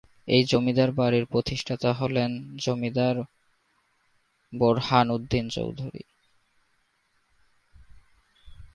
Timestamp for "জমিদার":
0.43-0.91, 2.55-3.15